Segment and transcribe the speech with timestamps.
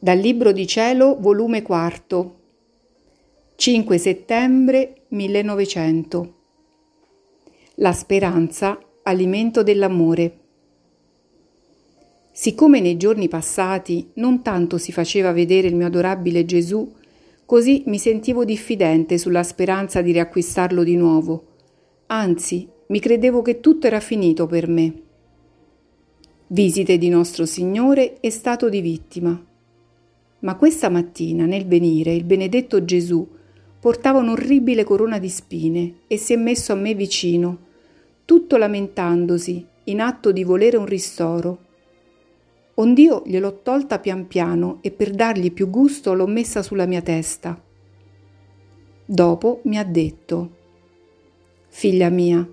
[0.00, 2.36] Dal Libro di Cielo, volume 4,
[3.56, 6.34] 5 settembre 1900.
[7.76, 10.38] La speranza, alimento dell'amore.
[12.30, 16.94] Siccome nei giorni passati non tanto si faceva vedere il mio adorabile Gesù,
[17.44, 21.46] così mi sentivo diffidente sulla speranza di riacquistarlo di nuovo.
[22.06, 25.02] Anzi, mi credevo che tutto era finito per me.
[26.46, 29.42] Visite di nostro Signore e stato di vittima
[30.40, 33.26] ma questa mattina, nel venire, il benedetto Gesù
[33.80, 37.66] portava un'orribile corona di spine e si è messo a me vicino,
[38.24, 41.66] tutto lamentandosi, in atto di volere un ristoro.
[42.74, 47.60] Ond'io gliel'ho tolta pian piano e per dargli più gusto l'ho messa sulla mia testa.
[49.04, 50.56] Dopo mi ha detto,
[51.68, 52.46] Figlia mia,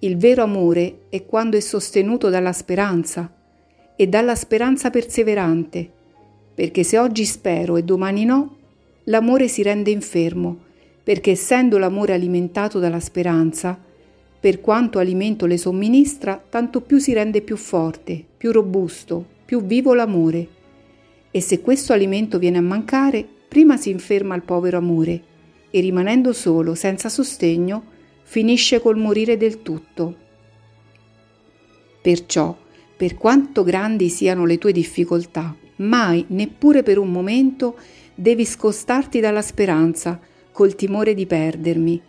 [0.00, 3.34] il vero amore è quando è sostenuto dalla speranza
[3.96, 5.98] e dalla speranza perseverante
[6.60, 8.56] perché se oggi spero e domani no,
[9.04, 10.58] l'amore si rende infermo,
[11.02, 13.80] perché essendo l'amore alimentato dalla speranza,
[14.38, 19.94] per quanto alimento le somministra, tanto più si rende più forte, più robusto, più vivo
[19.94, 20.48] l'amore.
[21.30, 25.22] E se questo alimento viene a mancare, prima si inferma il povero amore
[25.70, 27.84] e rimanendo solo, senza sostegno,
[28.24, 30.14] finisce col morire del tutto.
[32.02, 32.54] Perciò,
[32.94, 37.76] per quanto grandi siano le tue difficoltà, mai, neppure per un momento,
[38.14, 40.18] devi scostarti dalla speranza
[40.52, 42.00] col timore di perdermi,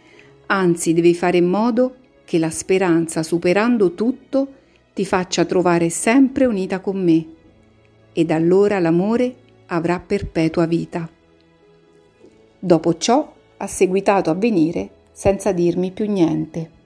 [0.47, 4.53] anzi devi fare in modo che la speranza, superando tutto,
[4.93, 7.25] ti faccia trovare sempre unita con me,
[8.13, 9.35] ed allora l'amore
[9.67, 11.09] avrà perpetua vita.
[12.59, 16.79] Dopo ciò ha seguitato a venire senza dirmi più niente.